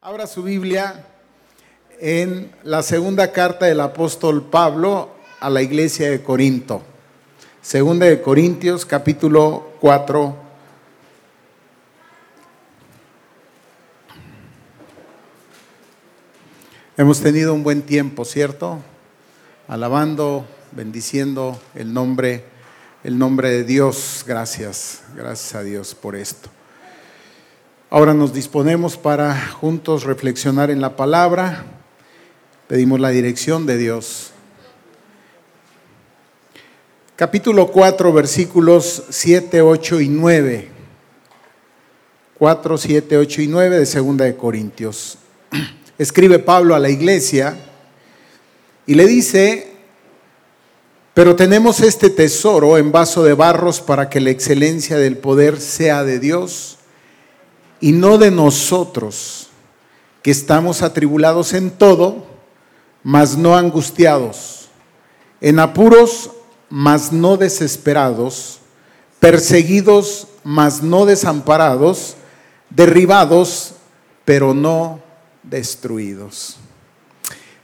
[0.00, 1.04] Abra su Biblia
[1.98, 6.82] en la segunda carta del apóstol Pablo a la iglesia de Corinto.
[7.60, 10.36] Segunda de Corintios, capítulo 4.
[16.96, 18.78] Hemos tenido un buen tiempo, ¿cierto?
[19.66, 22.44] Alabando, bendiciendo el nombre,
[23.02, 24.22] el nombre de Dios.
[24.24, 26.50] Gracias, gracias a Dios por esto.
[27.90, 31.64] Ahora nos disponemos para juntos reflexionar en la palabra.
[32.66, 34.32] Pedimos la dirección de Dios.
[37.16, 40.68] Capítulo 4, versículos 7, 8 y 9.
[42.38, 45.16] 4, 7, 8 y 9 de Segunda de Corintios.
[45.98, 47.56] Escribe Pablo a la iglesia
[48.86, 49.72] y le dice,
[51.14, 56.04] pero tenemos este tesoro en vaso de barros para que la excelencia del poder sea
[56.04, 56.77] de Dios
[57.80, 59.48] y no de nosotros,
[60.22, 62.26] que estamos atribulados en todo,
[63.02, 64.68] mas no angustiados,
[65.40, 66.30] en apuros,
[66.68, 68.58] mas no desesperados,
[69.20, 72.16] perseguidos, mas no desamparados,
[72.70, 73.74] derribados,
[74.24, 75.00] pero no
[75.42, 76.56] destruidos.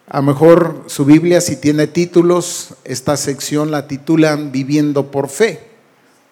[0.09, 5.71] A lo mejor su Biblia, si tiene títulos, esta sección la titulan Viviendo por fe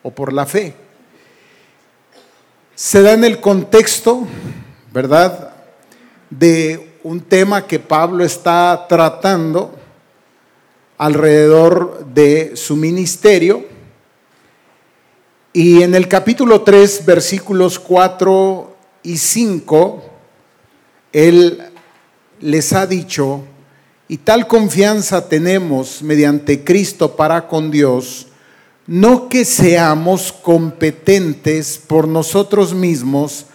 [0.02, 0.76] o por la fe
[2.74, 4.26] se da en el contexto,
[4.92, 5.50] ¿verdad?,
[6.30, 9.74] de un tema que Pablo está tratando
[10.96, 13.66] alrededor de su ministerio.
[15.52, 20.04] Y en el capítulo 3, versículos 4 y 5,
[21.12, 21.62] él
[22.40, 23.42] les ha dicho,
[24.08, 28.28] y tal confianza tenemos mediante Cristo para con Dios,
[28.86, 33.46] no que seamos competentes por nosotros mismos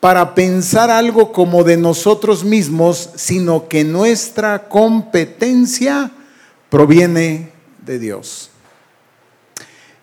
[0.00, 6.10] para pensar algo como de nosotros mismos, sino que nuestra competencia
[6.68, 7.52] proviene
[7.84, 8.50] de Dios.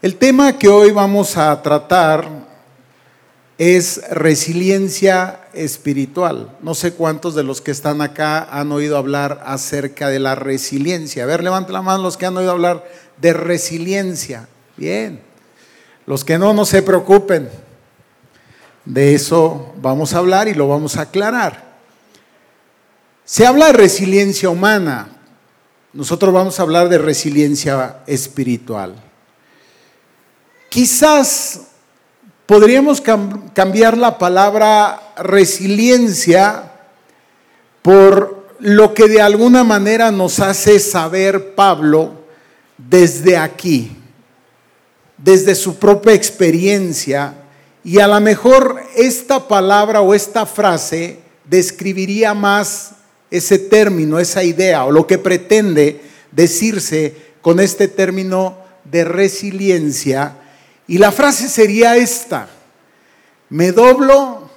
[0.02, 2.48] El tema que hoy vamos a tratar
[3.58, 6.56] es resiliencia espiritual.
[6.62, 11.24] No sé cuántos de los que están acá han oído hablar acerca de la resiliencia.
[11.24, 14.48] A ver, levante la mano los que han oído hablar de resiliencia.
[14.80, 15.20] Bien.
[16.06, 17.50] Los que no, no se preocupen.
[18.86, 21.76] De eso vamos a hablar y lo vamos a aclarar.
[23.26, 25.10] Se habla de resiliencia humana.
[25.92, 28.96] Nosotros vamos a hablar de resiliencia espiritual.
[30.70, 31.64] Quizás
[32.46, 33.04] podríamos
[33.54, 36.72] cambiar la palabra resiliencia
[37.82, 42.14] por lo que de alguna manera nos hace saber Pablo
[42.78, 43.99] desde aquí
[45.24, 47.36] desde su propia experiencia
[47.84, 52.92] y a lo mejor esta palabra o esta frase describiría más
[53.32, 60.38] ese término, esa idea o lo que pretende decirse con este término de resiliencia.
[60.88, 62.50] Y la frase sería esta,
[63.50, 64.50] me doblo,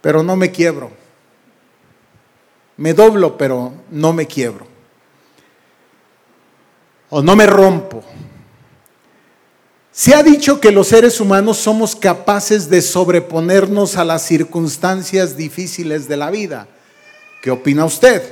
[0.00, 0.90] pero no me quiebro.
[2.76, 4.66] Me doblo, pero no me quiebro.
[7.10, 8.02] O no me rompo.
[10.00, 16.08] Se ha dicho que los seres humanos somos capaces de sobreponernos a las circunstancias difíciles
[16.08, 16.68] de la vida.
[17.42, 18.22] ¿Qué opina usted?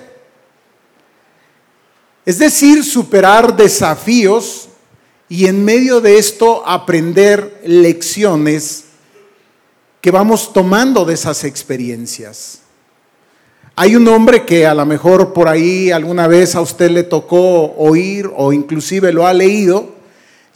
[2.24, 4.70] Es decir, superar desafíos
[5.28, 8.84] y en medio de esto aprender lecciones
[10.00, 12.60] que vamos tomando de esas experiencias.
[13.76, 17.74] Hay un hombre que a lo mejor por ahí alguna vez a usted le tocó
[17.76, 19.97] oír o inclusive lo ha leído,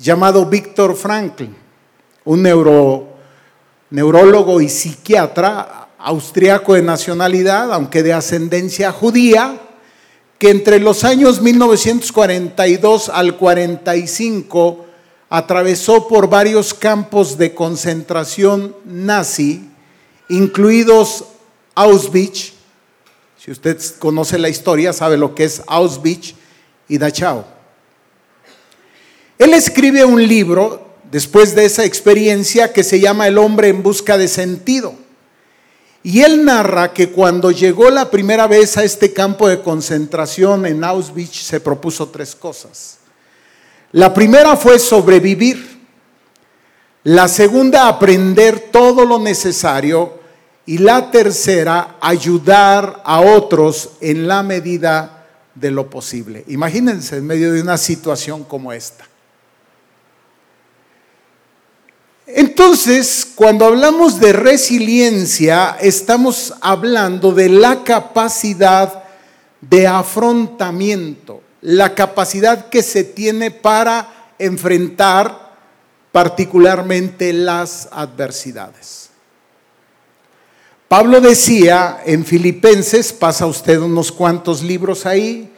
[0.02, 1.44] llamado Víctor Frankl,
[2.24, 2.42] un
[3.90, 9.60] neurólogo y psiquiatra austriaco de nacionalidad, aunque de ascendencia judía,
[10.38, 14.86] que entre los años 1942 al 45
[15.30, 19.70] atravesó por varios campos de concentración nazi,
[20.28, 21.26] incluidos
[21.76, 22.54] Auschwitz.
[23.38, 26.34] Si usted conoce la historia, sabe lo que es Auschwitz
[26.88, 27.51] y Dachau.
[29.42, 34.16] Él escribe un libro después de esa experiencia que se llama El hombre en busca
[34.16, 34.94] de sentido.
[36.04, 40.84] Y él narra que cuando llegó la primera vez a este campo de concentración en
[40.84, 42.98] Auschwitz se propuso tres cosas.
[43.90, 45.80] La primera fue sobrevivir.
[47.02, 50.20] La segunda, aprender todo lo necesario.
[50.66, 56.44] Y la tercera, ayudar a otros en la medida de lo posible.
[56.46, 59.11] Imagínense en medio de una situación como esta.
[62.34, 69.04] Entonces, cuando hablamos de resiliencia, estamos hablando de la capacidad
[69.60, 75.52] de afrontamiento, la capacidad que se tiene para enfrentar
[76.10, 79.10] particularmente las adversidades.
[80.88, 85.50] Pablo decía en Filipenses, pasa usted unos cuantos libros ahí,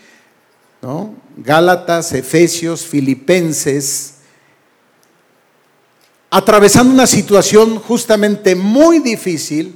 [0.81, 1.15] ¿no?
[1.37, 4.14] Gálatas, Efesios, Filipenses,
[6.37, 9.73] atravesando una situación justamente muy difícil,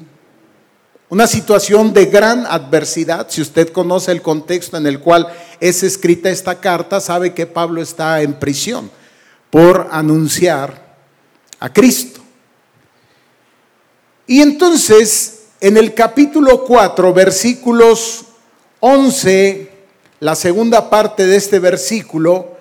[1.08, 3.28] una situación de gran adversidad.
[3.30, 5.28] Si usted conoce el contexto en el cual
[5.60, 8.90] es escrita esta carta, sabe que Pablo está en prisión
[9.50, 10.96] por anunciar
[11.60, 12.20] a Cristo.
[14.26, 18.24] Y entonces, en el capítulo 4, versículos
[18.80, 19.70] 11,
[20.18, 22.58] la segunda parte de este versículo,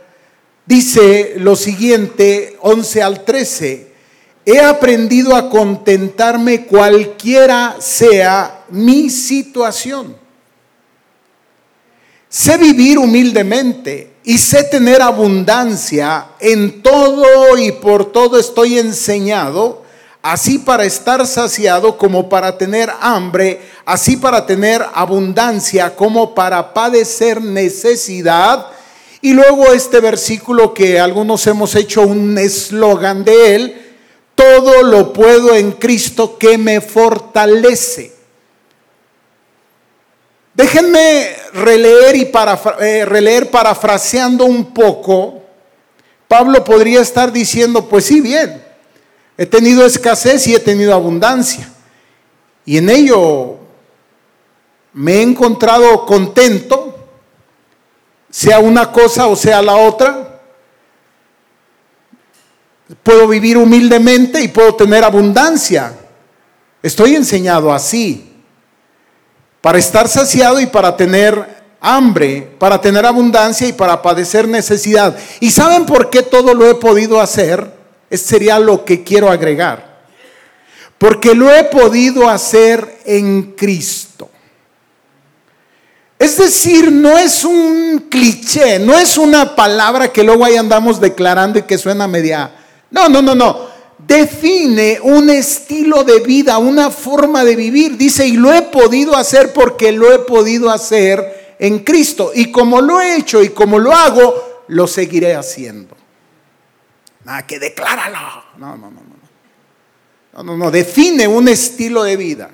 [0.67, 3.86] dice lo siguiente, 11 al 13,
[4.49, 10.15] he aprendido a contentarme cualquiera sea mi situación.
[12.29, 19.83] Sé vivir humildemente y sé tener abundancia en todo y por todo estoy enseñado,
[20.21, 27.41] así para estar saciado como para tener hambre, así para tener abundancia como para padecer
[27.41, 28.67] necesidad.
[29.19, 33.86] Y luego este versículo que algunos hemos hecho un eslogan de él,
[34.37, 38.13] todo lo puedo en Cristo que me fortalece.
[40.53, 45.41] Déjenme releer y para, eh, releer parafraseando un poco.
[46.27, 48.63] Pablo podría estar diciendo, pues sí, bien,
[49.37, 51.71] he tenido escasez y he tenido abundancia.
[52.63, 53.57] Y en ello
[54.93, 56.95] me he encontrado contento,
[58.29, 60.26] sea una cosa o sea la otra,
[63.03, 65.93] Puedo vivir humildemente y puedo tener abundancia.
[66.81, 68.23] Estoy enseñado así.
[69.61, 75.17] Para estar saciado y para tener hambre, para tener abundancia y para padecer necesidad.
[75.39, 77.73] ¿Y saben por qué todo lo he podido hacer?
[78.09, 79.97] Ese sería lo que quiero agregar.
[80.97, 84.29] Porque lo he podido hacer en Cristo.
[86.17, 91.59] Es decir, no es un cliché, no es una palabra que luego ahí andamos declarando
[91.59, 92.51] y que suena media
[92.91, 93.67] no, no, no, no.
[93.97, 97.97] Define un estilo de vida, una forma de vivir.
[97.97, 102.31] Dice, y lo he podido hacer porque lo he podido hacer en Cristo.
[102.33, 105.95] Y como lo he hecho y como lo hago, lo seguiré haciendo.
[107.25, 108.43] Nada que decláralo.
[108.57, 109.17] No, no, no, no.
[110.33, 110.71] No, no, no.
[110.71, 112.51] Define un estilo de vida.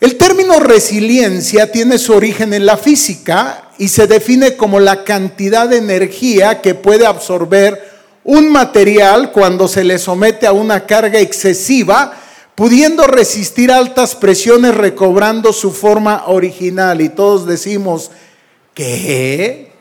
[0.00, 5.68] El término resiliencia tiene su origen en la física y se define como la cantidad
[5.68, 7.91] de energía que puede absorber
[8.24, 12.14] un material cuando se le somete a una carga excesiva,
[12.54, 17.00] pudiendo resistir altas presiones recobrando su forma original.
[17.00, 18.10] Y todos decimos,
[18.74, 19.72] ¿qué?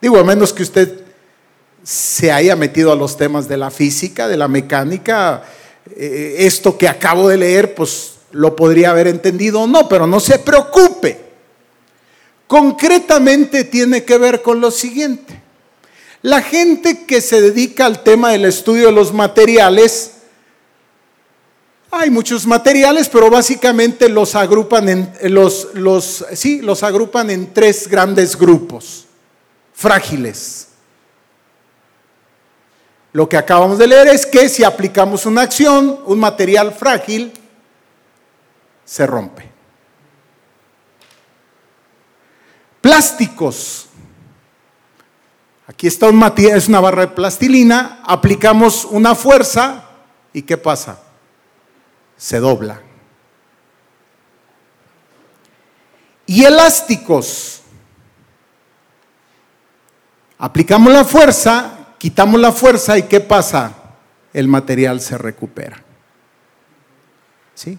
[0.00, 1.00] Digo, a menos que usted
[1.82, 5.42] se haya metido a los temas de la física, de la mecánica,
[5.96, 10.20] eh, esto que acabo de leer, pues lo podría haber entendido o no, pero no
[10.20, 11.20] se preocupe.
[12.46, 15.41] Concretamente tiene que ver con lo siguiente.
[16.22, 20.12] La gente que se dedica al tema del estudio de los materiales,
[21.90, 27.88] hay muchos materiales, pero básicamente los agrupan en, los, los, sí, los agrupan en tres
[27.88, 29.06] grandes grupos,
[29.74, 30.68] frágiles.
[33.12, 37.32] Lo que acabamos de leer es que si aplicamos una acción, un material frágil,
[38.84, 39.50] se rompe.
[42.80, 43.88] Plásticos
[45.72, 49.84] Aquí está un es una barra de plastilina, aplicamos una fuerza
[50.34, 51.00] y ¿qué pasa?
[52.14, 52.82] Se dobla.
[56.26, 57.62] Y elásticos.
[60.36, 63.72] Aplicamos la fuerza, quitamos la fuerza y ¿qué pasa?
[64.34, 65.82] El material se recupera.
[67.54, 67.78] ¿Sí?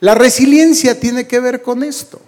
[0.00, 2.20] La resiliencia tiene que ver con esto.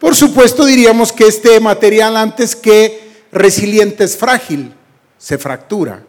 [0.00, 4.74] Por supuesto diríamos que este material antes que resiliente es frágil,
[5.18, 6.04] se fractura.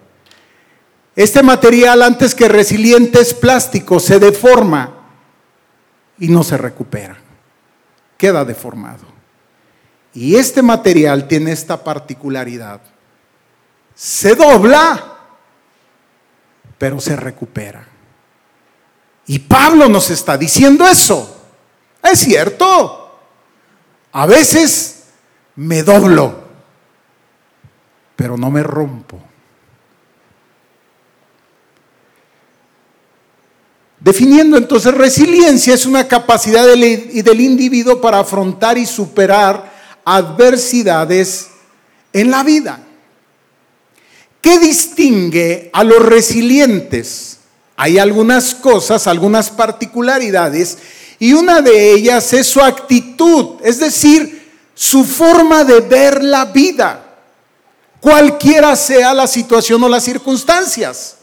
[1.16, 4.94] Este material antes que resiliente es plástico, se deforma
[6.20, 7.18] y no se recupera.
[8.18, 9.06] Queda deformado.
[10.14, 12.82] Y este material tiene esta particularidad.
[13.96, 15.18] Se dobla,
[16.78, 17.88] pero se recupera.
[19.26, 21.46] Y Pablo nos está diciendo eso.
[22.04, 23.20] Es cierto.
[24.12, 25.06] A veces
[25.56, 26.47] me doblo
[28.18, 29.22] pero no me rompo.
[34.00, 39.72] Definiendo entonces resiliencia es una capacidad del, del individuo para afrontar y superar
[40.04, 41.50] adversidades
[42.12, 42.80] en la vida.
[44.42, 47.38] ¿Qué distingue a los resilientes?
[47.76, 50.78] Hay algunas cosas, algunas particularidades,
[51.20, 57.07] y una de ellas es su actitud, es decir, su forma de ver la vida
[58.00, 61.18] cualquiera sea la situación o las circunstancias.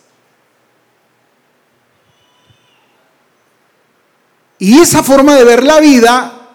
[4.59, 6.49] Y esa forma de ver la vida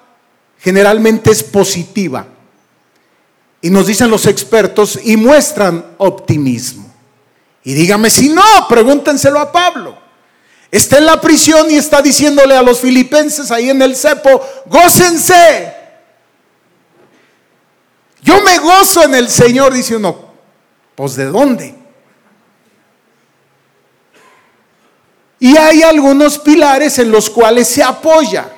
[0.59, 2.27] generalmente es positiva.
[3.61, 6.89] Y nos dicen los expertos y muestran optimismo.
[7.63, 9.97] Y dígame si no, pregúntenselo a Pablo.
[10.71, 15.78] Está en la prisión y está diciéndole a los filipenses ahí en el cepo, gócense.
[18.21, 20.29] Yo me gozo en el Señor, dice uno.
[20.95, 21.75] Pues de dónde?
[25.39, 28.51] Y hay algunos pilares en los cuales se apoya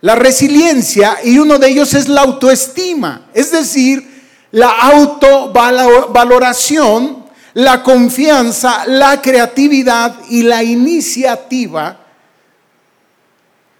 [0.00, 4.16] la resiliencia y uno de ellos es la autoestima, es decir,
[4.52, 12.05] la autovaloración, la confianza, la creatividad y la iniciativa.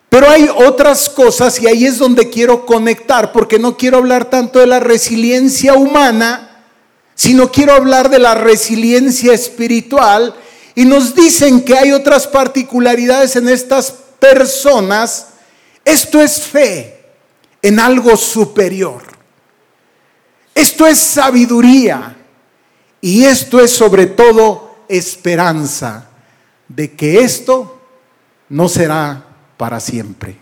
[0.08, 4.58] Pero hay otras cosas y ahí es donde quiero conectar, porque no quiero hablar tanto
[4.58, 6.64] de la resiliencia humana,
[7.14, 10.34] sino quiero hablar de la resiliencia espiritual.
[10.74, 15.28] Y nos dicen que hay otras particularidades en estas personas
[15.86, 16.98] esto es fe
[17.62, 19.04] en algo superior.
[20.52, 22.16] Esto es sabiduría.
[23.00, 26.08] Y esto es sobre todo esperanza
[26.66, 27.80] de que esto
[28.48, 29.24] no será
[29.56, 30.36] para siempre.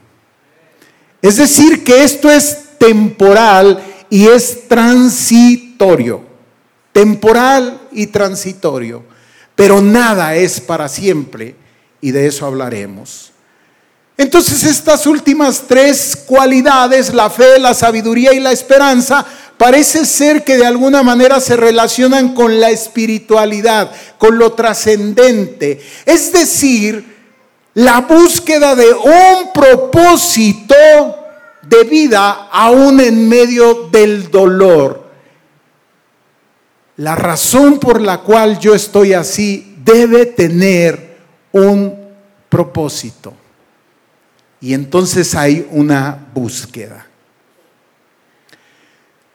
[1.23, 6.23] Es decir, que esto es temporal y es transitorio.
[6.93, 9.03] Temporal y transitorio.
[9.55, 11.57] Pero nada es para siempre
[12.01, 13.33] y de eso hablaremos.
[14.17, 20.57] Entonces estas últimas tres cualidades, la fe, la sabiduría y la esperanza, parece ser que
[20.57, 25.81] de alguna manera se relacionan con la espiritualidad, con lo trascendente.
[26.05, 27.14] Es decir,
[27.75, 30.75] la búsqueda de un propósito
[31.63, 35.05] de vida aún en medio del dolor.
[36.97, 41.19] La razón por la cual yo estoy así debe tener
[41.53, 41.99] un
[42.49, 43.35] propósito.
[44.61, 47.07] Y entonces hay una búsqueda.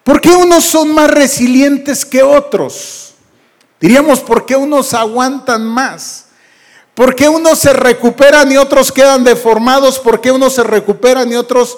[0.03, 3.13] ¿Por qué unos son más resilientes que otros?
[3.79, 6.28] Diríamos, ¿por qué unos aguantan más?
[6.99, 9.99] ¿Por qué unos se recuperan y otros quedan deformados?
[9.99, 11.77] ¿Por qué unos se recuperan y otros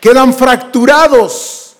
[0.00, 1.76] quedan fracturados?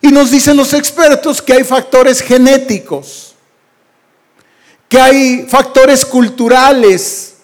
[0.00, 3.34] Y nos dicen los expertos que hay factores genéticos,
[4.88, 7.38] que hay factores culturales,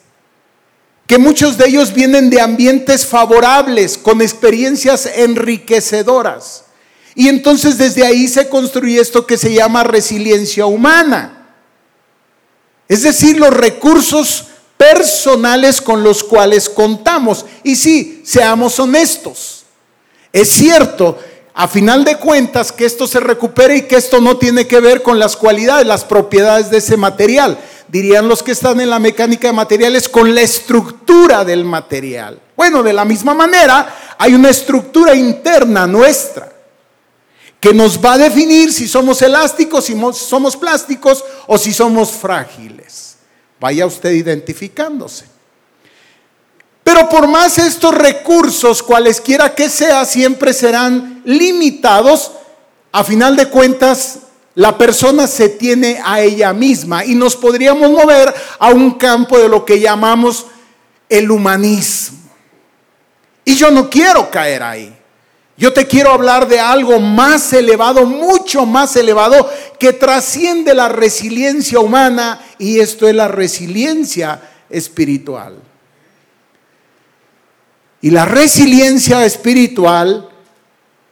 [1.08, 6.66] que muchos de ellos vienen de ambientes favorables, con experiencias enriquecedoras.
[7.16, 11.38] Y entonces desde ahí se construye esto que se llama resiliencia humana.
[12.88, 14.47] Es decir, los recursos
[14.78, 17.45] personales con los cuales contamos.
[17.62, 19.64] Y sí, seamos honestos.
[20.33, 21.18] Es cierto,
[21.52, 25.02] a final de cuentas, que esto se recupere y que esto no tiene que ver
[25.02, 29.49] con las cualidades, las propiedades de ese material, dirían los que están en la mecánica
[29.49, 32.40] de materiales, con la estructura del material.
[32.57, 36.58] Bueno, de la misma manera, hay una estructura interna nuestra
[37.61, 43.17] que nos va a definir si somos elásticos, si somos plásticos o si somos frágiles.
[43.61, 45.27] Vaya usted identificándose.
[46.85, 52.33] Pero por más estos recursos, cualesquiera que sea, siempre serán limitados,
[52.93, 54.21] a final de cuentas
[54.55, 59.49] la persona se tiene a ella misma y nos podríamos mover a un campo de
[59.49, 60.47] lo que llamamos
[61.09, 62.19] el humanismo.
[63.45, 64.98] Y yo no quiero caer ahí.
[65.59, 71.81] Yo te quiero hablar de algo más elevado, mucho más elevado, que trasciende la resiliencia
[71.81, 75.57] humana y esto es la resiliencia espiritual.
[78.00, 80.29] Y la resiliencia espiritual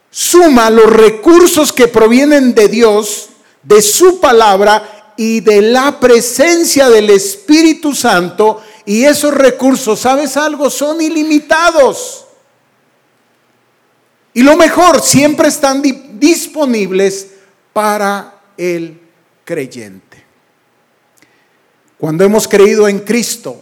[0.09, 3.27] suma los recursos que provienen de Dios
[3.63, 10.69] de su palabra y de la presencia del Espíritu Santo y esos recursos, ¿sabes algo?
[10.69, 12.26] Son ilimitados.
[14.37, 15.81] Y lo mejor, siempre están
[16.19, 17.25] disponibles
[17.73, 19.01] para el
[19.43, 20.23] creyente.
[21.97, 23.59] Cuando hemos creído en Cristo,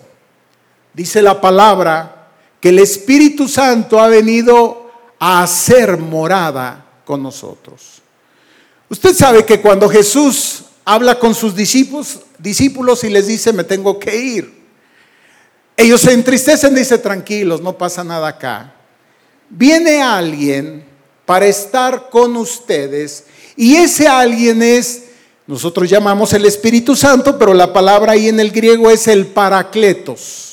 [0.94, 2.27] dice la palabra
[2.60, 8.01] que el Espíritu Santo ha venido a hacer morada con nosotros.
[8.89, 13.98] Usted sabe que cuando Jesús habla con sus discípulos, discípulos y les dice, me tengo
[13.98, 14.65] que ir.
[15.77, 18.75] Ellos se entristecen, dice, tranquilos, no pasa nada acá.
[19.50, 20.84] Viene alguien
[21.25, 23.25] para estar con ustedes
[23.56, 25.04] y ese alguien es,
[25.48, 30.46] nosotros llamamos el Espíritu Santo, pero la palabra ahí en el griego es el paracletos.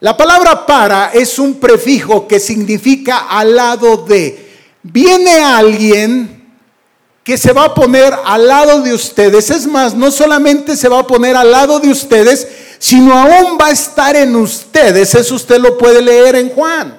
[0.00, 4.46] La palabra para es un prefijo que significa al lado de.
[4.82, 6.37] Viene alguien
[7.28, 9.50] que se va a poner al lado de ustedes.
[9.50, 13.66] Es más, no solamente se va a poner al lado de ustedes, sino aún va
[13.66, 15.14] a estar en ustedes.
[15.14, 16.98] Eso usted lo puede leer en Juan.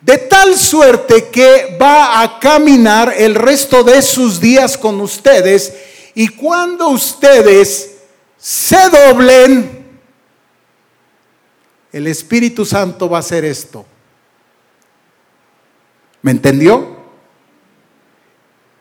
[0.00, 5.72] De tal suerte que va a caminar el resto de sus días con ustedes
[6.14, 7.96] y cuando ustedes
[8.36, 9.84] se doblen,
[11.90, 13.84] el Espíritu Santo va a hacer esto.
[16.22, 16.97] ¿Me entendió?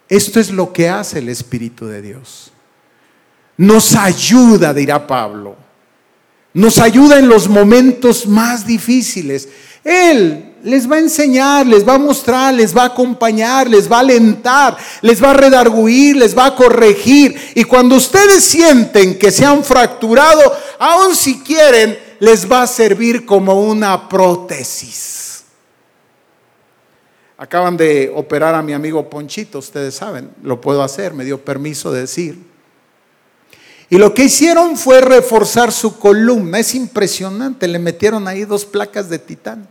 [0.10, 2.52] Esto es lo que hace el Espíritu de Dios.
[3.58, 5.56] Nos ayuda, dirá Pablo.
[6.54, 9.50] Nos ayuda en los momentos más difíciles.
[9.84, 13.98] Él les va a enseñar, les va a mostrar, les va a acompañar, les va
[13.98, 17.36] a alentar, les va a redarguir, les va a corregir.
[17.56, 20.42] Y cuando ustedes sienten que se han fracturado,
[20.80, 25.27] aun si quieren, les va a servir como una prótesis.
[27.38, 31.92] Acaban de operar a mi amigo Ponchito, ustedes saben, lo puedo hacer, me dio permiso
[31.92, 32.40] de decir.
[33.90, 39.10] Y lo que hicieron fue reforzar su columna, es impresionante, le metieron ahí dos placas
[39.10, 39.68] de titán.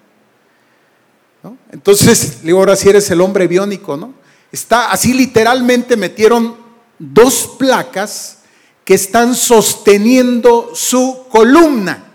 [1.71, 4.15] Entonces, digo, ahora si eres el hombre biónico, ¿no?
[4.51, 6.57] Está así literalmente metieron
[6.99, 8.39] dos placas
[8.85, 12.06] que están sosteniendo su columna.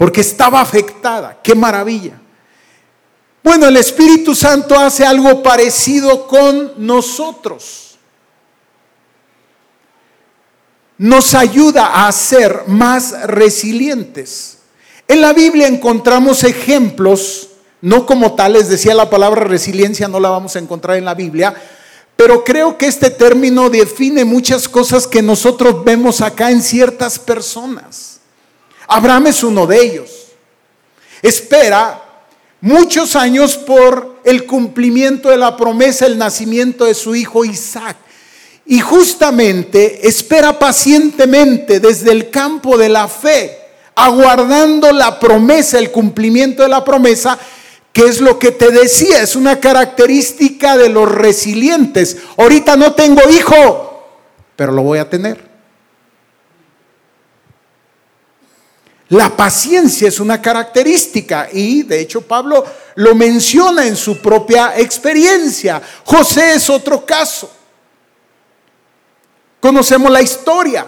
[0.00, 1.38] Porque estaba afectada.
[1.42, 2.18] ¡Qué maravilla!
[3.42, 7.98] Bueno, el Espíritu Santo hace algo parecido con nosotros.
[10.96, 14.60] Nos ayuda a ser más resilientes.
[15.06, 17.50] En la Biblia encontramos ejemplos,
[17.82, 21.54] no como tales, decía la palabra resiliencia, no la vamos a encontrar en la Biblia,
[22.16, 28.19] pero creo que este término define muchas cosas que nosotros vemos acá en ciertas personas.
[28.90, 30.10] Abraham es uno de ellos.
[31.22, 32.02] Espera
[32.60, 37.96] muchos años por el cumplimiento de la promesa, el nacimiento de su hijo Isaac.
[38.66, 43.58] Y justamente espera pacientemente desde el campo de la fe,
[43.94, 47.38] aguardando la promesa, el cumplimiento de la promesa,
[47.92, 52.16] que es lo que te decía, es una característica de los resilientes.
[52.36, 54.04] Ahorita no tengo hijo,
[54.56, 55.49] pero lo voy a tener.
[59.10, 65.82] La paciencia es una característica y de hecho Pablo lo menciona en su propia experiencia.
[66.04, 67.50] José es otro caso.
[69.58, 70.86] Conocemos la historia.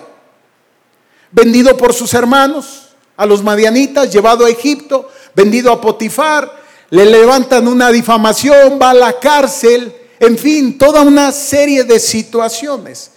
[1.32, 7.66] Vendido por sus hermanos a los madianitas, llevado a Egipto, vendido a Potifar, le levantan
[7.66, 13.10] una difamación, va a la cárcel, en fin, toda una serie de situaciones.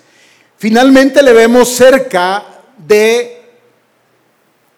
[0.57, 2.43] Finalmente le vemos cerca
[2.77, 3.44] de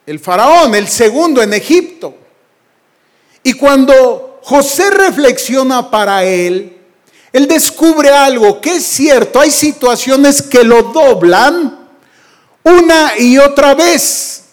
[0.08, 2.16] el faraón, el segundo en Egipto.
[3.44, 6.78] Y cuando José reflexiona para él,
[7.34, 11.90] él descubre algo que es cierto, hay situaciones que lo doblan
[12.64, 14.46] una y otra vez.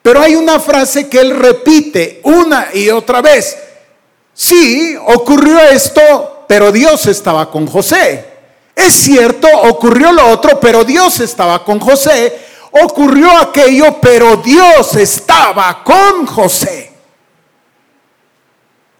[0.00, 3.58] Pero hay una frase que él repite una y otra vez.
[4.32, 8.24] Sí, ocurrió esto, pero Dios estaba con José.
[8.74, 15.82] Es cierto, ocurrió lo otro, pero Dios estaba con José ocurrió aquello, pero Dios estaba
[15.84, 16.92] con José.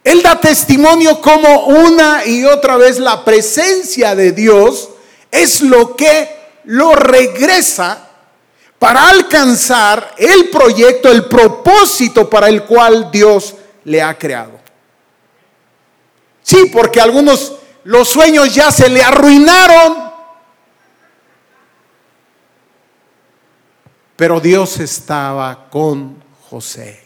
[0.03, 4.89] Él da testimonio como una y otra vez la presencia de Dios
[5.29, 8.07] es lo que lo regresa
[8.79, 14.59] para alcanzar el proyecto, el propósito para el cual Dios le ha creado.
[16.41, 17.53] Sí, porque algunos
[17.83, 20.08] los sueños ya se le arruinaron
[24.19, 26.99] Pero Dios estaba con José.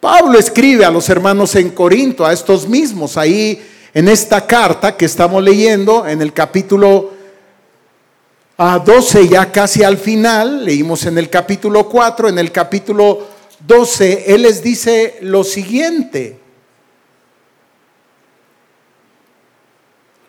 [0.00, 5.04] Pablo escribe a los hermanos en Corinto, a estos mismos, ahí en esta carta que
[5.04, 7.12] estamos leyendo, en el capítulo
[8.56, 13.26] a 12, ya casi al final, leímos en el capítulo 4, en el capítulo
[13.66, 16.40] 12, Él les dice lo siguiente.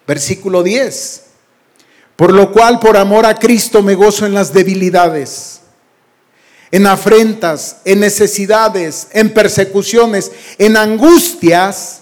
[0.05, 1.26] Versículo 10.
[2.17, 5.61] Por lo cual, por amor a Cristo, me gozo en las debilidades,
[6.71, 12.01] en afrentas, en necesidades, en persecuciones, en angustias,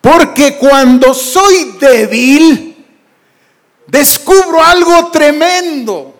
[0.00, 2.86] porque cuando soy débil,
[3.88, 6.14] descubro algo tremendo.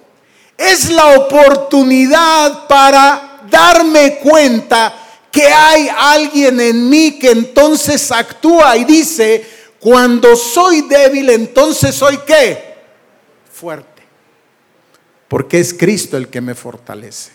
[0.58, 4.94] Es la oportunidad para darme cuenta
[5.30, 9.46] que hay alguien en mí que entonces actúa y dice,
[9.78, 12.71] cuando soy débil, entonces soy qué?
[13.62, 14.02] Fuerte.
[15.28, 17.30] Porque es Cristo el que me fortalece.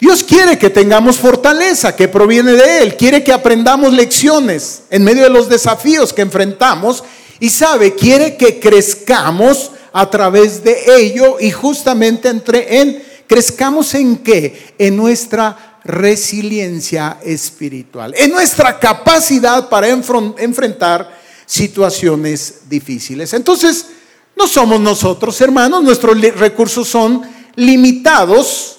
[0.00, 5.22] Dios quiere que tengamos fortaleza que proviene de Él, quiere que aprendamos lecciones en medio
[5.22, 7.04] de los desafíos que enfrentamos
[7.38, 14.16] y sabe, quiere que crezcamos a través de ello y justamente entre en crezcamos en
[14.16, 14.74] qué?
[14.78, 21.17] En nuestra resiliencia espiritual, en nuestra capacidad para enfrentar
[21.48, 23.32] situaciones difíciles.
[23.32, 23.86] Entonces,
[24.36, 27.22] no somos nosotros, hermanos, nuestros recursos son
[27.56, 28.78] limitados,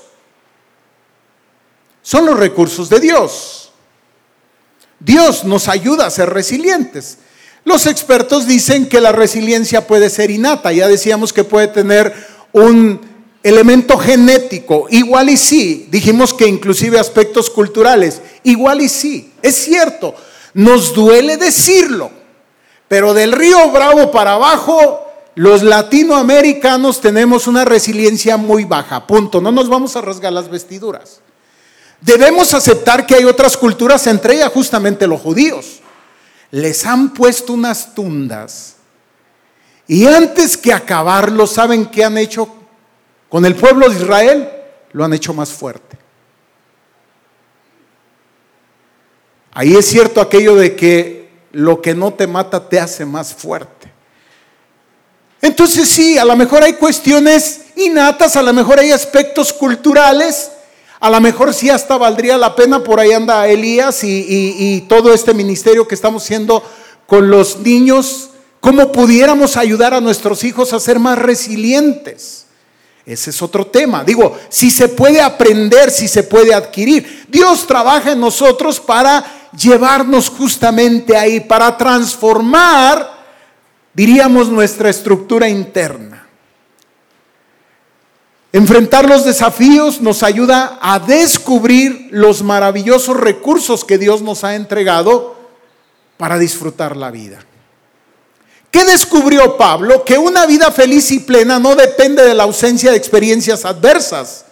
[2.04, 3.72] son los recursos de Dios.
[5.00, 7.18] Dios nos ayuda a ser resilientes.
[7.66, 12.14] Los expertos dicen que la resiliencia puede ser innata, ya decíamos que puede tener
[12.52, 13.02] un
[13.42, 20.14] elemento genético, igual y sí, dijimos que inclusive aspectos culturales, igual y sí, es cierto,
[20.54, 22.19] nos duele decirlo,
[22.90, 29.54] pero del río Bravo para abajo, los latinoamericanos tenemos una resiliencia muy baja, punto, no
[29.54, 31.22] nos vamos a rasgar las vestiduras.
[32.02, 35.80] Debemos aceptar que hay otras culturas, entre ellas justamente los judíos.
[36.52, 38.76] Les han puesto unas tundas
[39.88, 42.60] y antes que acabarlo, ¿saben qué han hecho
[43.30, 44.50] con el pueblo de Israel
[44.92, 45.98] lo han hecho más fuerte.
[49.52, 51.19] Ahí es cierto aquello de que
[51.52, 53.92] lo que no te mata te hace más fuerte.
[55.42, 60.52] Entonces sí, a lo mejor hay cuestiones innatas, a lo mejor hay aspectos culturales,
[61.00, 65.14] a lo mejor sí hasta valdría la pena, por ahí anda Elías y, y todo
[65.14, 66.62] este ministerio que estamos haciendo
[67.06, 72.46] con los niños, cómo pudiéramos ayudar a nuestros hijos a ser más resilientes.
[73.10, 74.04] Ese es otro tema.
[74.04, 77.26] Digo, si se puede aprender, si se puede adquirir.
[77.28, 83.10] Dios trabaja en nosotros para llevarnos justamente ahí, para transformar,
[83.96, 86.28] diríamos, nuestra estructura interna.
[88.52, 95.36] Enfrentar los desafíos nos ayuda a descubrir los maravillosos recursos que Dios nos ha entregado
[96.18, 97.40] para disfrutar la vida.
[98.72, 100.06] ¿Qué descubrió Pablo?
[100.06, 104.46] Que una vida feliz y plena no depende de la ausencia de experiencias adversas,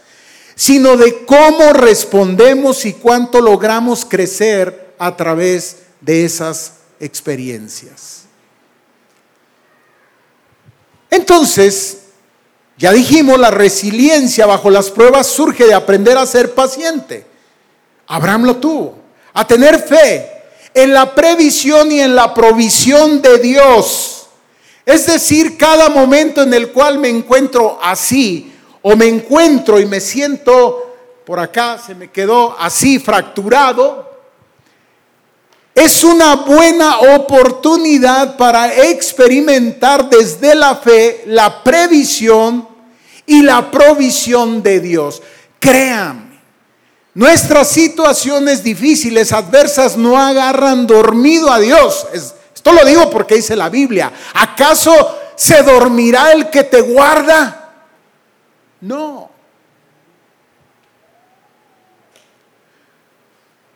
[0.56, 8.24] sino de cómo respondemos y cuánto logramos crecer a través de esas experiencias.
[11.12, 12.00] Entonces,
[12.78, 17.26] ya dijimos, la resiliencia bajo las pruebas surge de aprender a ser paciente.
[18.08, 18.98] Abraham lo tuvo,
[19.34, 20.37] a tener fe,
[20.78, 24.28] en la previsión y en la provisión de Dios.
[24.86, 30.00] Es decir, cada momento en el cual me encuentro así o me encuentro y me
[30.00, 30.84] siento
[31.26, 34.08] por acá, se me quedó así fracturado,
[35.74, 42.68] es una buena oportunidad para experimentar desde la fe la previsión
[43.26, 45.24] y la provisión de Dios.
[45.60, 46.27] Créanme
[47.18, 52.06] Nuestras situaciones difíciles, adversas, no agarran dormido a Dios.
[52.14, 54.14] esto lo digo porque dice la Biblia.
[54.36, 57.74] ¿Acaso se dormirá el que te guarda?
[58.82, 59.32] No.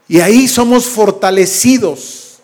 [0.07, 2.41] Y ahí somos fortalecidos.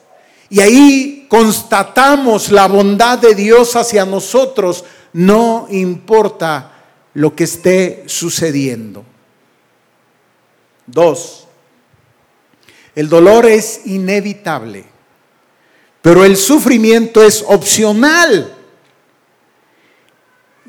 [0.50, 4.84] Y ahí constatamos la bondad de Dios hacia nosotros.
[5.14, 6.72] No importa
[7.14, 9.06] lo que esté sucediendo.
[10.88, 11.46] Dos,
[12.96, 14.86] el dolor es inevitable,
[16.02, 18.56] pero el sufrimiento es opcional.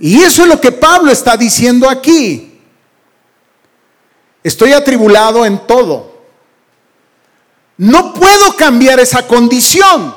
[0.00, 2.60] Y eso es lo que Pablo está diciendo aquí.
[4.42, 6.18] Estoy atribulado en todo.
[7.76, 10.14] No puedo cambiar esa condición.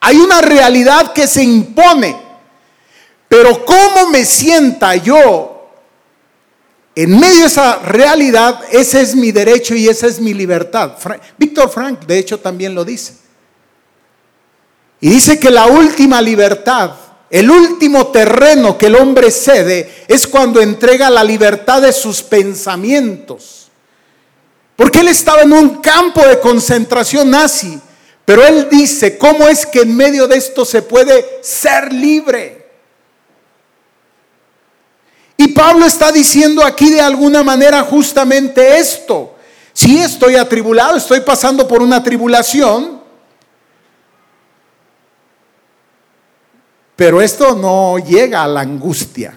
[0.00, 2.16] Hay una realidad que se impone.
[3.28, 5.49] Pero cómo me sienta yo
[6.94, 10.92] en medio de esa realidad, ese es mi derecho y esa es mi libertad.
[11.38, 13.14] Víctor Frank, de hecho, también lo dice.
[15.00, 16.92] Y dice que la última libertad,
[17.30, 23.68] el último terreno que el hombre cede es cuando entrega la libertad de sus pensamientos.
[24.76, 27.80] Porque él estaba en un campo de concentración nazi,
[28.24, 32.59] pero él dice, ¿cómo es que en medio de esto se puede ser libre?
[35.40, 39.36] Y Pablo está diciendo aquí de alguna manera justamente esto.
[39.72, 43.00] Si estoy atribulado, estoy pasando por una tribulación,
[46.94, 49.34] pero esto no llega a la angustia.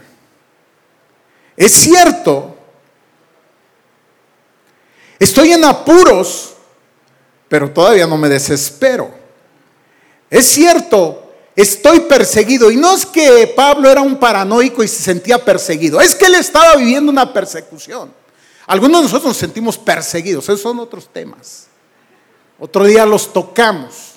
[1.55, 2.57] Es cierto,
[5.17, 6.55] estoy en apuros,
[7.47, 9.09] pero todavía no me desespero.
[10.29, 11.22] Es cierto,
[11.55, 12.71] estoy perseguido.
[12.71, 16.35] Y no es que Pablo era un paranoico y se sentía perseguido, es que él
[16.35, 18.13] estaba viviendo una persecución.
[18.65, 21.67] Algunos de nosotros nos sentimos perseguidos, esos son otros temas.
[22.59, 24.13] Otro día los tocamos.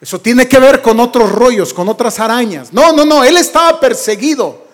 [0.00, 2.72] Eso tiene que ver con otros rollos, con otras arañas.
[2.72, 4.66] No, no, no, él estaba perseguido.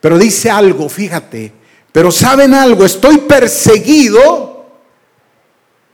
[0.00, 1.52] Pero dice algo, fíjate,
[1.92, 4.51] pero saben algo, estoy perseguido,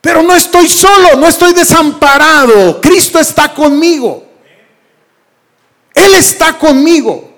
[0.00, 2.80] pero no estoy solo, no estoy desamparado.
[2.80, 4.24] Cristo está conmigo.
[5.94, 7.28] Él está conmigo.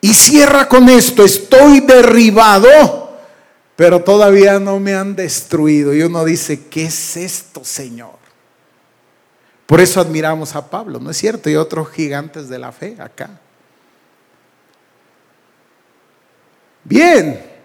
[0.00, 3.16] Y cierra con esto, estoy derribado,
[3.74, 5.94] pero todavía no me han destruido.
[5.94, 8.16] Y uno dice, ¿qué es esto, Señor?
[9.66, 11.50] Por eso admiramos a Pablo, ¿no es cierto?
[11.50, 13.40] Y otros gigantes de la fe acá.
[16.84, 17.55] Bien,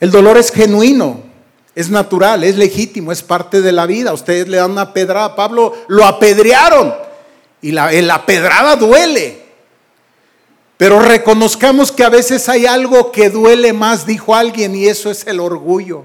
[0.00, 1.20] el dolor es genuino,
[1.74, 4.12] es natural, es legítimo, es parte de la vida.
[4.12, 6.94] Ustedes le dan una pedrada, Pablo lo apedrearon
[7.62, 9.44] y la, la pedrada duele.
[10.76, 15.26] Pero reconozcamos que a veces hay algo que duele más, dijo alguien, y eso es
[15.26, 16.04] el orgullo.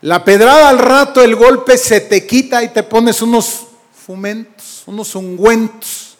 [0.00, 3.66] La pedrada al rato, el golpe se te quita y te pones unos
[4.06, 6.16] fumentos, unos ungüentos,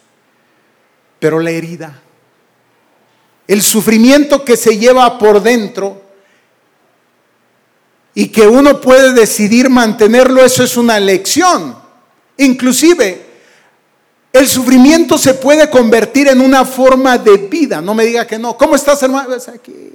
[1.19, 2.03] pero la herida
[3.49, 6.03] el sufrimiento que se lleva por dentro
[8.15, 11.77] y que uno puede decidir mantenerlo, eso es una elección.
[12.37, 13.27] Inclusive,
[14.33, 17.81] el sufrimiento se puede convertir en una forma de vida.
[17.81, 18.57] No me diga que no.
[18.57, 19.35] ¿Cómo estás, hermano?
[19.35, 19.93] Aquí.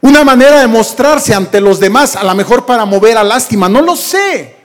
[0.00, 3.82] Una manera de mostrarse ante los demás, a lo mejor para mover a lástima, no
[3.82, 4.57] lo sé.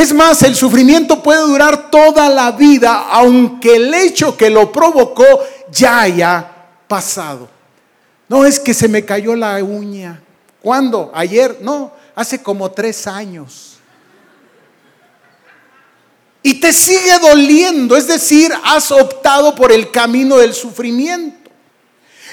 [0.00, 5.26] Es más, el sufrimiento puede durar toda la vida, aunque el hecho que lo provocó
[5.70, 6.50] ya haya
[6.88, 7.50] pasado.
[8.26, 10.18] No es que se me cayó la uña.
[10.62, 11.10] ¿Cuándo?
[11.12, 11.58] ¿Ayer?
[11.60, 13.76] No, hace como tres años.
[16.42, 21.50] Y te sigue doliendo, es decir, has optado por el camino del sufrimiento.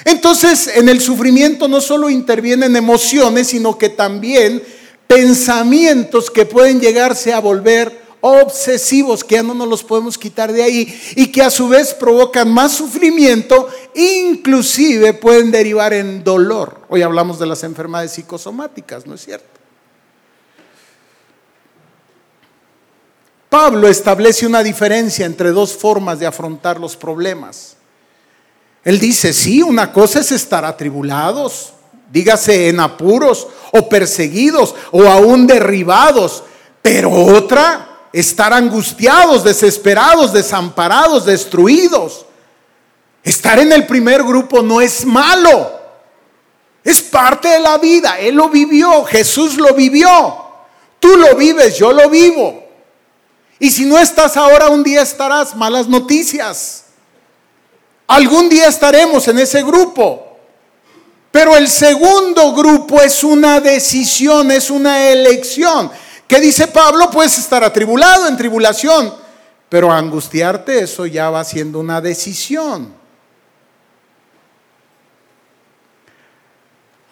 [0.06, 4.62] Entonces, en el sufrimiento no solo intervienen emociones, sino que también
[5.08, 10.62] pensamientos que pueden llegarse a volver obsesivos, que ya no nos los podemos quitar de
[10.62, 16.82] ahí, y que a su vez provocan más sufrimiento, inclusive pueden derivar en dolor.
[16.88, 19.58] Hoy hablamos de las enfermedades psicosomáticas, ¿no es cierto?
[23.48, 27.76] Pablo establece una diferencia entre dos formas de afrontar los problemas.
[28.84, 31.72] Él dice, sí, una cosa es estar atribulados,
[32.10, 36.42] dígase en apuros o perseguidos o aún derribados,
[36.82, 42.24] pero otra, estar angustiados, desesperados, desamparados, destruidos.
[43.22, 45.72] Estar en el primer grupo no es malo,
[46.84, 50.08] es parte de la vida, Él lo vivió, Jesús lo vivió,
[50.98, 52.64] tú lo vives, yo lo vivo.
[53.58, 56.84] Y si no estás ahora, un día estarás, malas noticias.
[58.06, 60.27] Algún día estaremos en ese grupo.
[61.30, 65.90] Pero el segundo grupo es una decisión, es una elección.
[66.26, 67.10] ¿Qué dice Pablo?
[67.10, 69.14] Puedes estar atribulado en tribulación,
[69.68, 72.92] pero angustiarte, eso ya va siendo una decisión.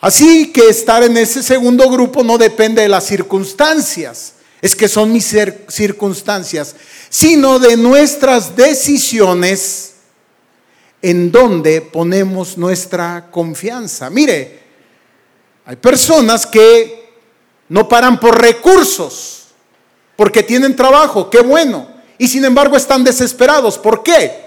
[0.00, 5.12] Así que estar en ese segundo grupo no depende de las circunstancias, es que son
[5.12, 5.34] mis
[5.68, 6.76] circunstancias,
[7.08, 9.95] sino de nuestras decisiones
[11.08, 14.10] en donde ponemos nuestra confianza.
[14.10, 14.58] Mire,
[15.64, 17.12] hay personas que
[17.68, 19.44] no paran por recursos,
[20.16, 21.86] porque tienen trabajo, qué bueno,
[22.18, 23.78] y sin embargo están desesperados.
[23.78, 24.46] ¿Por qué?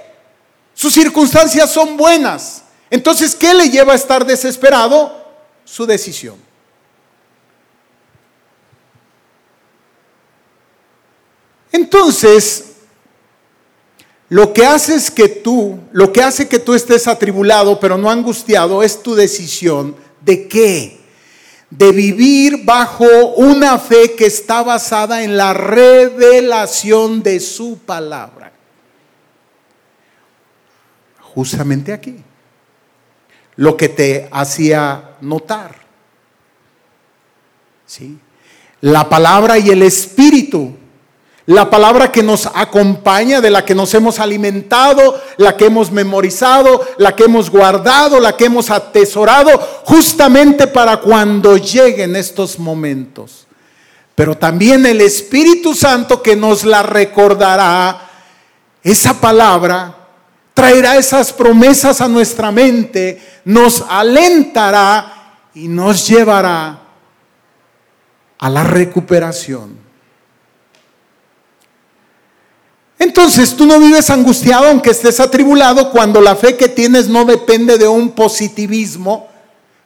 [0.74, 2.64] Sus circunstancias son buenas.
[2.90, 5.16] Entonces, ¿qué le lleva a estar desesperado?
[5.64, 6.36] Su decisión.
[11.72, 12.69] Entonces,
[14.30, 18.12] lo que hace es que tú, lo que hace que tú estés atribulado pero no
[18.12, 21.00] angustiado es tu decisión de qué?
[21.72, 28.52] De vivir bajo una fe que está basada en la revelación de su palabra.
[31.20, 32.18] Justamente aquí.
[33.56, 35.76] Lo que te hacía notar.
[37.86, 38.18] ¿Sí?
[38.82, 40.76] La palabra y el espíritu.
[41.50, 46.88] La palabra que nos acompaña, de la que nos hemos alimentado, la que hemos memorizado,
[47.00, 53.48] la que hemos guardado, la que hemos atesorado, justamente para cuando lleguen estos momentos.
[54.14, 58.00] Pero también el Espíritu Santo que nos la recordará,
[58.84, 59.96] esa palabra
[60.54, 66.80] traerá esas promesas a nuestra mente, nos alentará y nos llevará
[68.38, 69.89] a la recuperación.
[73.00, 77.78] Entonces tú no vives angustiado aunque estés atribulado cuando la fe que tienes no depende
[77.78, 79.30] de un positivismo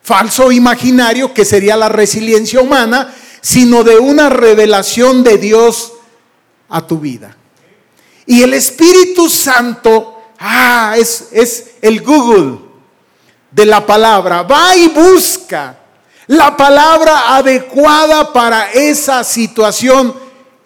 [0.01, 5.93] falso o imaginario que sería la resiliencia humana, sino de una revelación de Dios
[6.69, 7.37] a tu vida.
[8.25, 12.57] Y el Espíritu Santo, ah, es, es el Google
[13.51, 14.41] de la palabra.
[14.41, 15.77] Va y busca
[16.27, 20.15] la palabra adecuada para esa situación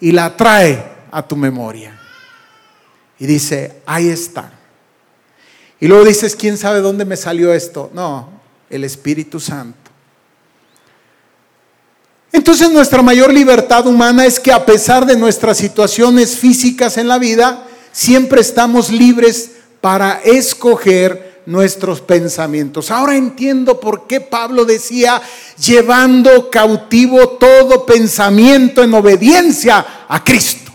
[0.00, 1.97] y la trae a tu memoria.
[3.18, 4.52] Y dice, ahí está.
[5.80, 7.90] Y luego dices, ¿quién sabe dónde me salió esto?
[7.94, 8.28] No,
[8.70, 9.90] el Espíritu Santo.
[12.32, 17.18] Entonces nuestra mayor libertad humana es que a pesar de nuestras situaciones físicas en la
[17.18, 22.90] vida, siempre estamos libres para escoger nuestros pensamientos.
[22.90, 25.22] Ahora entiendo por qué Pablo decía,
[25.58, 30.67] llevando cautivo todo pensamiento en obediencia a Cristo.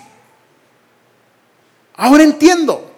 [1.96, 2.90] Ahora entiendo.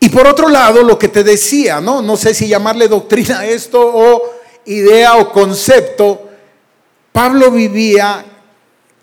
[0.00, 2.02] Y por otro lado, lo que te decía, ¿no?
[2.02, 4.22] No sé si llamarle doctrina a esto o
[4.64, 6.28] idea o concepto.
[7.12, 8.24] Pablo vivía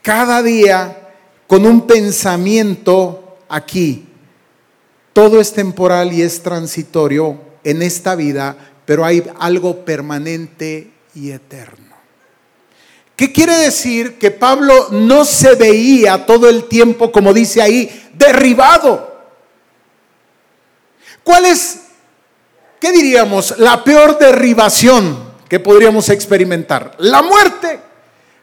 [0.01, 1.11] cada día
[1.47, 4.07] con un pensamiento aquí.
[5.13, 11.84] Todo es temporal y es transitorio en esta vida, pero hay algo permanente y eterno.
[13.15, 14.17] ¿Qué quiere decir?
[14.17, 19.15] Que Pablo no se veía todo el tiempo, como dice ahí, derribado.
[21.23, 21.81] ¿Cuál es,
[22.79, 26.95] qué diríamos, la peor derribación que podríamos experimentar?
[26.99, 27.79] La muerte.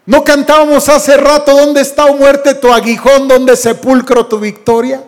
[0.05, 5.05] ¿No cantábamos hace rato, ¿dónde está, o muerte, tu aguijón, dónde sepulcro tu victoria?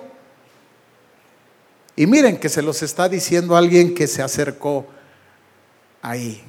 [1.96, 4.86] Y miren que se los está diciendo alguien que se acercó
[6.02, 6.44] ahí.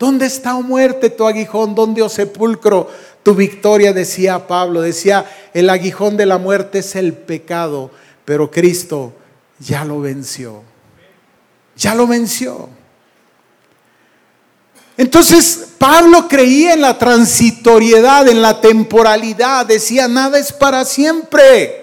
[0.00, 1.74] ¿Dónde está, o muerte, tu aguijón?
[1.74, 2.88] ¿Dónde, o sepulcro,
[3.22, 3.92] tu victoria?
[3.92, 4.80] Decía Pablo.
[4.80, 7.90] Decía, el aguijón de la muerte es el pecado,
[8.24, 9.12] pero Cristo
[9.58, 10.62] ya lo venció.
[11.76, 12.70] Ya lo venció.
[14.96, 21.79] Entonces Pablo creía en la transitoriedad, en la temporalidad, decía, nada es para siempre.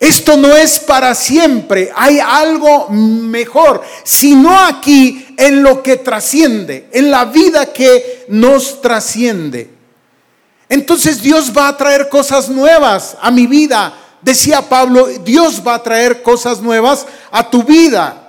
[0.00, 7.10] Esto no es para siempre, hay algo mejor, sino aquí en lo que trasciende, en
[7.10, 9.70] la vida que nos trasciende.
[10.68, 13.92] Entonces Dios va a traer cosas nuevas a mi vida.
[14.22, 18.28] Decía Pablo, Dios va a traer cosas nuevas a tu vida.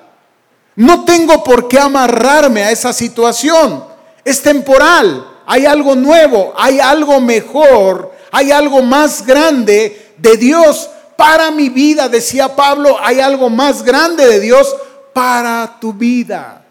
[0.75, 3.83] No tengo por qué amarrarme a esa situación.
[4.23, 5.27] Es temporal.
[5.45, 12.07] Hay algo nuevo, hay algo mejor, hay algo más grande de Dios para mi vida.
[12.07, 14.73] Decía Pablo, hay algo más grande de Dios
[15.13, 16.65] para tu vida.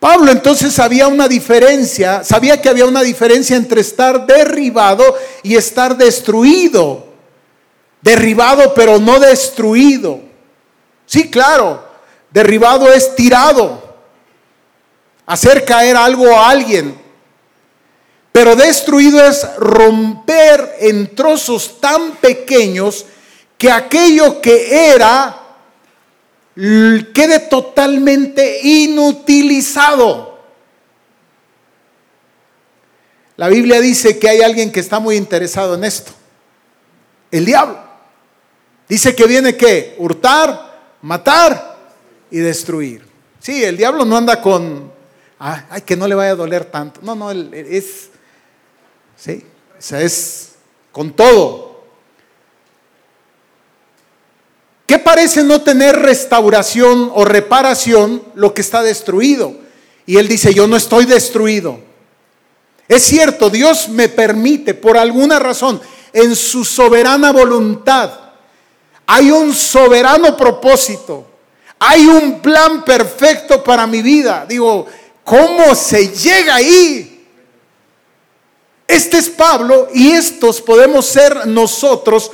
[0.00, 5.04] Pablo entonces sabía una diferencia, sabía que había una diferencia entre estar derribado
[5.44, 7.12] y estar destruido
[8.02, 10.20] derribado pero no destruido.
[11.06, 11.82] Sí, claro,
[12.30, 13.82] derribado es tirado,
[15.24, 17.00] hacer caer algo a alguien.
[18.32, 23.04] Pero destruido es romper en trozos tan pequeños
[23.58, 25.38] que aquello que era
[26.54, 30.32] quede totalmente inutilizado.
[33.36, 36.12] La Biblia dice que hay alguien que está muy interesado en esto,
[37.30, 37.78] el diablo.
[38.88, 41.78] Dice que viene que hurtar, matar
[42.30, 43.02] y destruir.
[43.40, 44.92] Sí, el diablo no anda con,
[45.38, 47.00] ay, que no le vaya a doler tanto.
[47.02, 48.10] No, no, es,
[49.16, 49.44] sí,
[49.78, 50.52] o sea, es
[50.90, 51.82] con todo.
[54.86, 59.54] ¿Qué parece no tener restauración o reparación lo que está destruido?
[60.04, 61.80] Y él dice, yo no estoy destruido.
[62.88, 65.80] Es cierto, Dios me permite por alguna razón,
[66.12, 68.10] en su soberana voluntad,
[69.06, 71.26] hay un soberano propósito.
[71.84, 74.46] Hay un plan perfecto para mi vida.
[74.48, 74.86] Digo,
[75.24, 77.11] ¿cómo se llega ahí?
[78.86, 82.30] Este es Pablo y estos podemos ser nosotros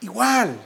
[0.00, 0.56] igual.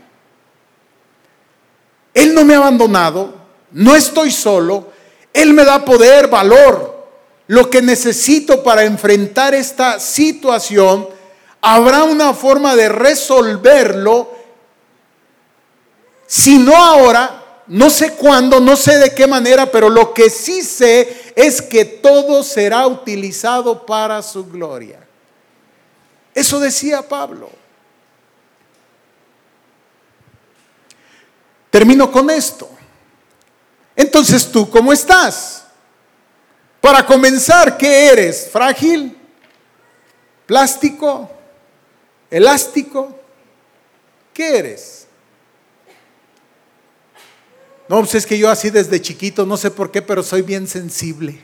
[2.14, 3.34] Él no me ha abandonado,
[3.72, 4.92] no estoy solo,
[5.32, 7.07] Él me da poder, valor,
[7.46, 11.09] lo que necesito para enfrentar esta situación.
[11.61, 14.30] Habrá una forma de resolverlo,
[16.26, 17.41] si no ahora,
[17.72, 21.86] no sé cuándo, no sé de qué manera, pero lo que sí sé es que
[21.86, 25.00] todo será utilizado para su gloria.
[26.34, 27.48] Eso decía Pablo.
[31.70, 32.68] Termino con esto.
[33.96, 35.64] Entonces, ¿tú cómo estás?
[36.78, 38.50] Para comenzar, ¿qué eres?
[38.52, 39.16] ¿Frágil?
[40.44, 41.30] ¿Plástico?
[42.30, 43.18] ¿Elástico?
[44.34, 45.06] ¿Qué eres?
[47.93, 50.66] No, pues es que yo así desde chiquito, no sé por qué, pero soy bien
[50.66, 51.38] sensible.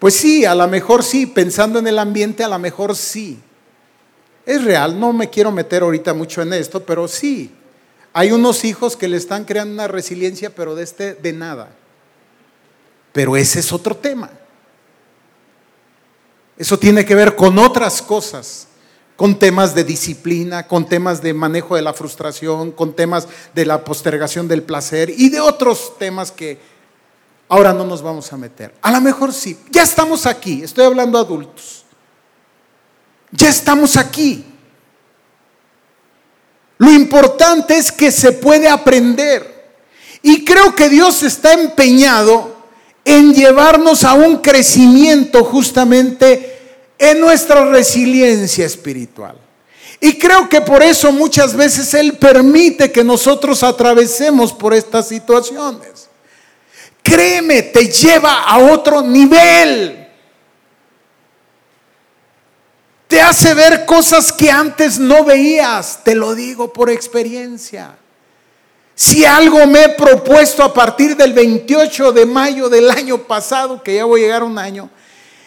[0.00, 3.38] Pues sí, a lo mejor sí, pensando en el ambiente, a lo mejor sí.
[4.44, 7.54] Es real, no me quiero meter ahorita mucho en esto, pero sí.
[8.12, 11.76] Hay unos hijos que le están creando una resiliencia, pero de este de nada.
[13.12, 14.28] Pero ese es otro tema.
[16.58, 18.66] Eso tiene que ver con otras cosas
[19.22, 23.84] con temas de disciplina, con temas de manejo de la frustración, con temas de la
[23.84, 26.58] postergación del placer y de otros temas que
[27.48, 28.74] ahora no nos vamos a meter.
[28.82, 31.84] A lo mejor sí, ya estamos aquí, estoy hablando adultos.
[33.30, 34.44] Ya estamos aquí.
[36.78, 39.76] Lo importante es que se puede aprender.
[40.20, 42.56] Y creo que Dios está empeñado
[43.04, 46.51] en llevarnos a un crecimiento justamente
[47.02, 49.36] en nuestra resiliencia espiritual.
[50.00, 56.08] Y creo que por eso muchas veces Él permite que nosotros atravesemos por estas situaciones.
[57.02, 60.08] Créeme, te lleva a otro nivel.
[63.08, 67.96] Te hace ver cosas que antes no veías, te lo digo por experiencia.
[68.94, 73.96] Si algo me he propuesto a partir del 28 de mayo del año pasado, que
[73.96, 74.88] ya voy a llegar un año,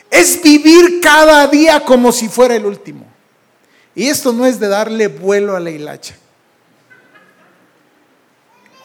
[0.09, 3.05] es vivir cada día como si fuera el último.
[3.95, 6.15] Y esto no es de darle vuelo a la hilacha,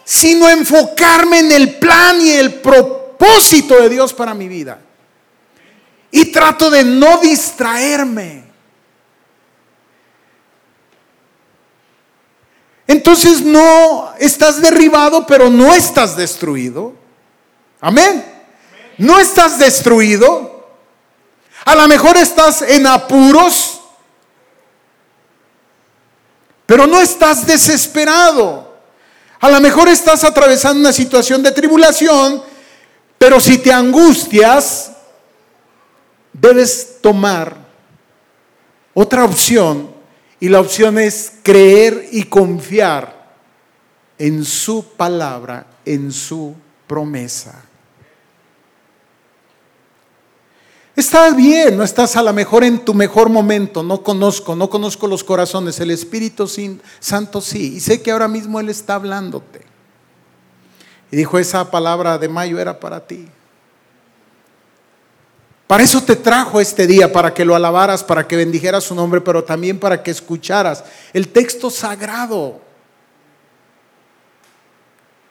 [0.05, 4.81] sino enfocarme en el plan y el propósito de Dios para mi vida.
[6.13, 8.45] Y trato de no distraerme.
[12.87, 16.95] Entonces no estás derribado, pero no estás destruido.
[17.81, 18.25] Amén.
[18.99, 20.50] No estás destruido,
[21.65, 23.81] a lo mejor estás en apuros,
[26.67, 28.71] pero no estás desesperado.
[29.41, 32.43] A lo mejor estás atravesando una situación de tribulación,
[33.19, 34.93] pero si te angustias,
[36.33, 37.57] debes tomar
[38.95, 39.91] otra opción
[40.39, 43.35] y la opción es creer y confiar
[44.19, 46.55] en su palabra, en su
[46.87, 47.70] promesa.
[51.01, 55.07] Estás bien, no estás a lo mejor en tu mejor momento, no conozco, no conozco
[55.07, 56.47] los corazones, el Espíritu
[56.99, 59.63] Santo sí, y sé que ahora mismo Él está hablándote.
[61.11, 63.27] Y dijo, esa palabra de mayo era para ti.
[65.67, 69.23] Para eso te trajo este día, para que lo alabaras, para que bendijeras su nombre,
[69.23, 70.85] pero también para que escucharas
[71.15, 72.61] el texto sagrado.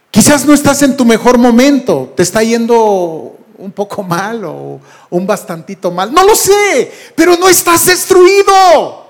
[0.10, 4.80] Quizás no estás en tu mejor momento, te está yendo un poco mal o
[5.10, 6.12] un bastantito mal.
[6.12, 9.08] No lo sé, pero no estás destruido.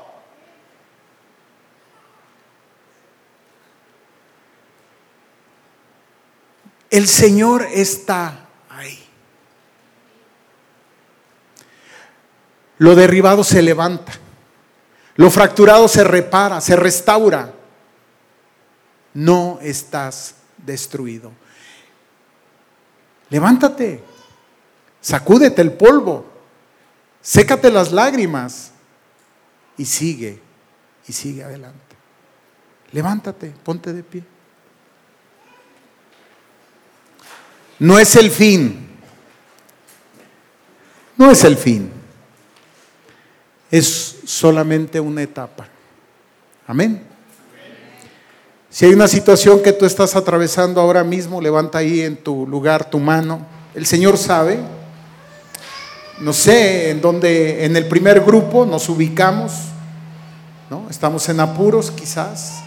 [6.89, 8.99] El Señor está ahí.
[12.79, 14.13] Lo derribado se levanta.
[15.15, 17.53] Lo fracturado se repara, se restaura.
[19.13, 21.31] No estás destruido.
[23.29, 24.08] Levántate.
[25.01, 26.25] Sacúdete el polvo,
[27.21, 28.71] sécate las lágrimas
[29.77, 30.41] y sigue,
[31.07, 31.95] y sigue adelante.
[32.91, 34.23] Levántate, ponte de pie.
[37.79, 38.89] No es el fin,
[41.15, 41.89] no es el fin,
[43.71, 45.67] es solamente una etapa.
[46.67, 47.03] Amén.
[48.69, 52.89] Si hay una situación que tú estás atravesando ahora mismo, levanta ahí en tu lugar
[52.89, 53.47] tu mano.
[53.73, 54.59] El Señor sabe
[56.19, 59.53] no sé en dónde, en el primer grupo nos ubicamos,
[60.69, 60.87] ¿no?
[60.89, 62.61] Estamos en apuros quizás,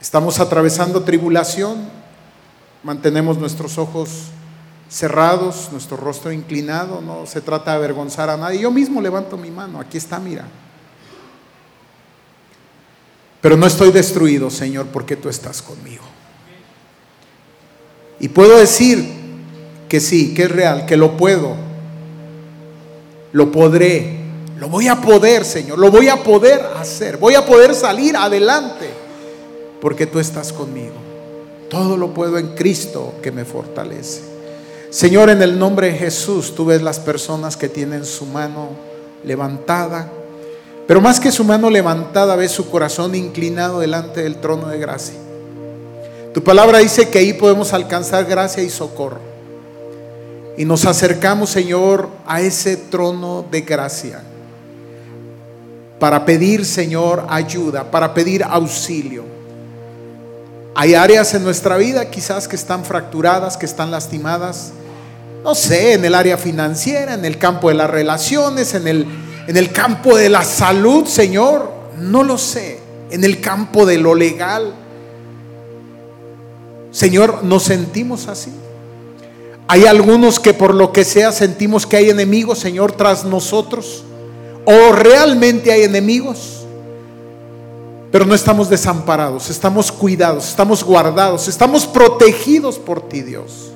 [0.00, 1.88] estamos atravesando tribulación,
[2.82, 4.28] mantenemos nuestros ojos
[4.88, 8.60] cerrados, nuestro rostro inclinado, no se trata de avergonzar a nadie.
[8.60, 10.44] Yo mismo levanto mi mano, aquí está, mira.
[13.40, 16.04] Pero no estoy destruido, Señor, porque tú estás conmigo.
[18.20, 19.08] Y puedo decir
[19.88, 21.67] que sí, que es real, que lo puedo,
[23.32, 24.18] lo podré,
[24.58, 28.90] lo voy a poder, Señor, lo voy a poder hacer, voy a poder salir adelante,
[29.80, 30.94] porque tú estás conmigo.
[31.70, 34.22] Todo lo puedo en Cristo que me fortalece.
[34.90, 38.70] Señor, en el nombre de Jesús, tú ves las personas que tienen su mano
[39.22, 40.10] levantada,
[40.86, 45.16] pero más que su mano levantada, ves su corazón inclinado delante del trono de gracia.
[46.32, 49.37] Tu palabra dice que ahí podemos alcanzar gracia y socorro.
[50.58, 54.22] Y nos acercamos, Señor, a ese trono de gracia
[56.00, 59.24] para pedir, Señor, ayuda, para pedir auxilio.
[60.74, 64.72] Hay áreas en nuestra vida quizás que están fracturadas, que están lastimadas.
[65.44, 69.06] No sé, en el área financiera, en el campo de las relaciones, en el,
[69.46, 71.72] en el campo de la salud, Señor.
[71.98, 72.80] No lo sé.
[73.12, 74.74] En el campo de lo legal.
[76.90, 78.52] Señor, nos sentimos así.
[79.68, 84.02] Hay algunos que por lo que sea sentimos que hay enemigos, Señor, tras nosotros.
[84.64, 86.64] O realmente hay enemigos.
[88.10, 93.70] Pero no estamos desamparados, estamos cuidados, estamos guardados, estamos protegidos por ti, Dios.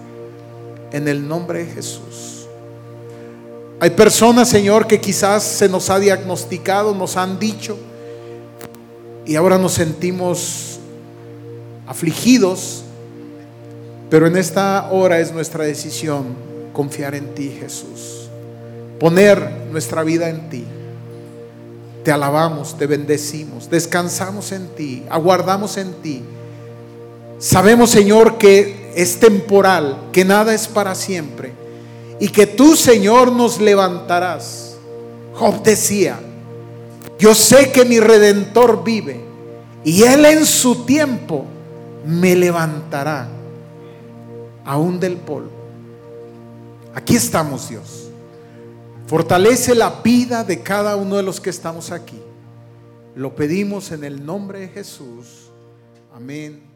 [0.90, 2.46] En el nombre de Jesús.
[3.78, 7.76] Hay personas, Señor, que quizás se nos ha diagnosticado, nos han dicho,
[9.26, 10.78] y ahora nos sentimos
[11.86, 12.84] afligidos,
[14.12, 16.36] pero en esta hora es nuestra decisión
[16.74, 18.28] confiar en ti, Jesús.
[19.00, 20.66] Poner nuestra vida en ti.
[22.04, 26.22] Te alabamos, te bendecimos, descansamos en ti, aguardamos en ti.
[27.38, 31.54] Sabemos, Señor, que es temporal, que nada es para siempre
[32.20, 34.76] y que tú, Señor, nos levantarás.
[35.32, 36.20] Job decía,
[37.18, 39.22] yo sé que mi redentor vive
[39.84, 41.46] y él en su tiempo
[42.04, 43.40] me levantará
[44.64, 45.50] aún del polvo.
[46.94, 48.08] Aquí estamos, Dios.
[49.06, 52.20] Fortalece la vida de cada uno de los que estamos aquí.
[53.14, 55.50] Lo pedimos en el nombre de Jesús.
[56.14, 56.71] Amén.